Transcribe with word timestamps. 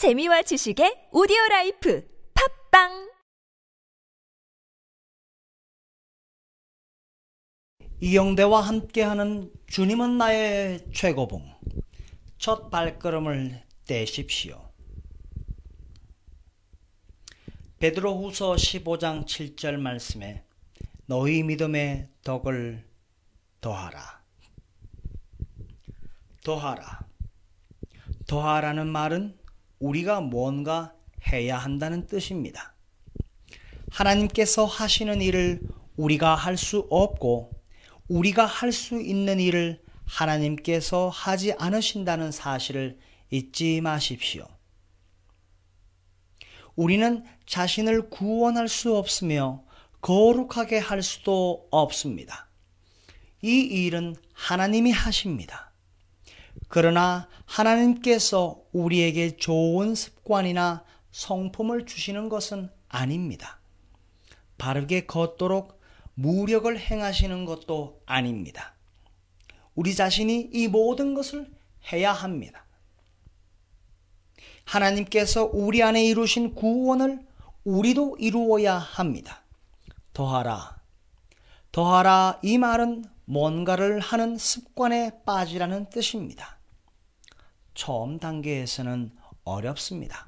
재미와 0.00 0.40
지식의 0.40 1.08
오디오 1.12 1.36
라이프 1.50 2.08
팟빵 2.70 3.10
이영대와 8.00 8.62
함께하는 8.62 9.52
주님은 9.66 10.16
나의 10.16 10.90
최고봉 10.94 11.54
첫 12.38 12.70
발걸음을 12.70 13.62
떼십시오. 13.84 14.70
베드로후서 17.78 18.54
15장 18.54 19.26
7절 19.26 19.76
말씀에 19.76 20.42
너희 21.04 21.42
믿음의 21.42 22.08
덕을 22.24 22.88
더하라. 23.60 24.22
더하라. 26.42 27.00
더하라는 28.26 28.86
말은 28.88 29.39
우리가 29.80 30.20
뭔가 30.20 30.94
해야 31.32 31.58
한다는 31.58 32.06
뜻입니다. 32.06 32.74
하나님께서 33.90 34.64
하시는 34.64 35.20
일을 35.20 35.60
우리가 35.96 36.34
할 36.34 36.56
수 36.56 36.86
없고 36.90 37.50
우리가 38.08 38.46
할 38.46 38.72
수 38.72 39.00
있는 39.00 39.40
일을 39.40 39.82
하나님께서 40.06 41.08
하지 41.08 41.52
않으신다는 41.54 42.30
사실을 42.30 42.98
잊지 43.30 43.80
마십시오. 43.80 44.46
우리는 46.76 47.24
자신을 47.46 48.10
구원할 48.10 48.68
수 48.68 48.96
없으며 48.96 49.64
거룩하게 50.00 50.78
할 50.78 51.02
수도 51.02 51.68
없습니다. 51.70 52.48
이 53.42 53.60
일은 53.60 54.16
하나님이 54.32 54.90
하십니다. 54.90 55.69
그러나 56.68 57.28
하나님께서 57.46 58.62
우리에게 58.72 59.36
좋은 59.36 59.94
습관이나 59.94 60.84
성품을 61.10 61.86
주시는 61.86 62.28
것은 62.28 62.70
아닙니다. 62.88 63.60
바르게 64.58 65.06
걷도록 65.06 65.80
무력을 66.14 66.78
행하시는 66.78 67.44
것도 67.44 68.02
아닙니다. 68.06 68.74
우리 69.74 69.94
자신이 69.94 70.50
이 70.52 70.68
모든 70.68 71.14
것을 71.14 71.50
해야 71.92 72.12
합니다. 72.12 72.64
하나님께서 74.64 75.50
우리 75.52 75.82
안에 75.82 76.04
이루신 76.04 76.54
구원을 76.54 77.26
우리도 77.64 78.16
이루어야 78.18 78.76
합니다. 78.78 79.42
더하라. 80.12 80.76
더하라 81.72 82.40
이 82.42 82.58
말은 82.58 83.04
뭔가를 83.30 84.00
하는 84.00 84.36
습관에 84.36 85.22
빠지라는 85.24 85.88
뜻입니다. 85.88 86.58
처음 87.74 88.18
단계에서는 88.18 89.12
어렵습니다. 89.44 90.26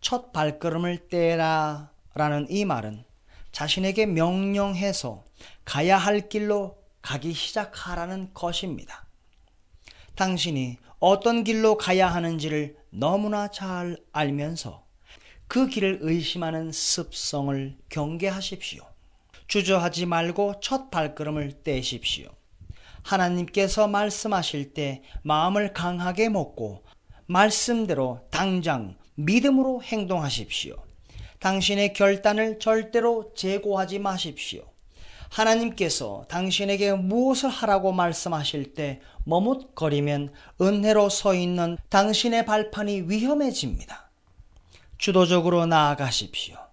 첫 0.00 0.32
발걸음을 0.32 1.06
떼라 1.06 1.92
라는 2.14 2.48
이 2.50 2.64
말은 2.64 3.04
자신에게 3.52 4.06
명령해서 4.06 5.24
가야 5.64 5.96
할 5.98 6.28
길로 6.28 6.82
가기 7.00 7.32
시작하라는 7.32 8.34
것입니다. 8.34 9.06
당신이 10.16 10.78
어떤 10.98 11.44
길로 11.44 11.76
가야 11.76 12.08
하는지를 12.08 12.76
너무나 12.90 13.52
잘 13.52 13.96
알면서 14.10 14.84
그 15.46 15.68
길을 15.68 15.98
의심하는 16.00 16.72
습성을 16.72 17.78
경계하십시오. 17.88 18.95
주저하지 19.48 20.06
말고 20.06 20.60
첫 20.60 20.90
발걸음을 20.90 21.62
떼십시오. 21.62 22.28
하나님께서 23.02 23.86
말씀하실 23.86 24.74
때 24.74 25.02
마음을 25.22 25.72
강하게 25.72 26.28
먹고 26.28 26.82
말씀대로 27.26 28.26
당장 28.30 28.96
믿음으로 29.14 29.82
행동하십시오. 29.82 30.76
당신의 31.38 31.92
결단을 31.92 32.58
절대로 32.58 33.32
재고하지 33.34 33.98
마십시오. 33.98 34.64
하나님께서 35.28 36.24
당신에게 36.28 36.92
무엇을 36.92 37.48
하라고 37.50 37.92
말씀하실 37.92 38.74
때 38.74 39.00
머뭇거리면 39.24 40.32
은혜로 40.60 41.08
서 41.08 41.34
있는 41.34 41.76
당신의 41.88 42.46
발판이 42.46 43.02
위험해집니다. 43.02 44.10
주도적으로 44.98 45.66
나아가십시오. 45.66 46.65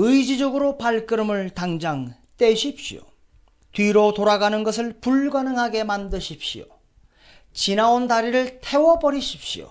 의지적으로 0.00 0.78
발걸음을 0.78 1.50
당장 1.50 2.14
떼십시오. 2.36 3.00
뒤로 3.72 4.14
돌아가는 4.14 4.62
것을 4.62 5.00
불가능하게 5.00 5.82
만드십시오. 5.82 6.66
지나온 7.52 8.06
다리를 8.06 8.60
태워버리십시오. 8.60 9.68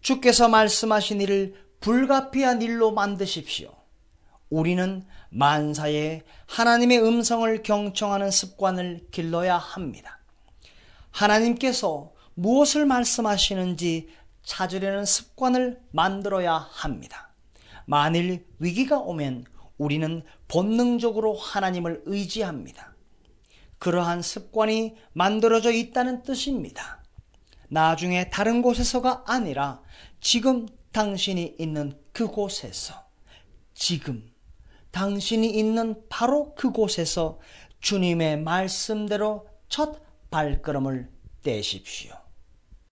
주께서 0.00 0.48
말씀하신 0.48 1.20
일을 1.20 1.54
불가피한 1.80 2.62
일로 2.62 2.92
만드십시오. 2.92 3.70
우리는 4.48 5.04
만사에 5.28 6.22
하나님의 6.46 7.02
음성을 7.02 7.62
경청하는 7.62 8.30
습관을 8.30 9.08
길러야 9.10 9.58
합니다. 9.58 10.20
하나님께서 11.10 12.12
무엇을 12.32 12.86
말씀하시는지 12.86 14.08
찾으려는 14.42 15.04
습관을 15.04 15.82
만들어야 15.92 16.54
합니다. 16.54 17.29
만일 17.86 18.46
위기가 18.58 18.98
오면 18.98 19.44
우리는 19.78 20.22
본능적으로 20.48 21.34
하나님을 21.34 22.02
의지합니다. 22.06 22.94
그러한 23.78 24.20
습관이 24.20 24.94
만들어져 25.12 25.72
있다는 25.72 26.22
뜻입니다. 26.22 27.02
나중에 27.68 28.28
다른 28.30 28.62
곳에서가 28.62 29.24
아니라 29.26 29.80
지금 30.20 30.66
당신이 30.92 31.56
있는 31.58 31.98
그곳에서, 32.12 32.94
지금 33.74 34.30
당신이 34.90 35.48
있는 35.48 36.02
바로 36.08 36.54
그곳에서 36.54 37.38
주님의 37.80 38.42
말씀대로 38.42 39.48
첫 39.68 40.02
발걸음을 40.30 41.08
떼십시오. 41.42 42.19